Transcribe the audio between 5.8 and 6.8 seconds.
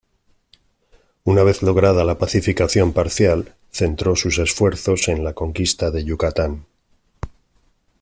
de Yucatán.